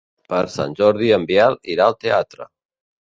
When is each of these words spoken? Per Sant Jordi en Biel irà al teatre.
Per 0.31 0.37
Sant 0.53 0.71
Jordi 0.79 1.11
en 1.17 1.27
Biel 1.31 1.57
irà 1.73 1.85
al 1.91 1.97
teatre. 2.07 2.49